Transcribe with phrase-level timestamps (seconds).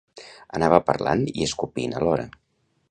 [0.59, 2.27] Anava parlant i escopint alhora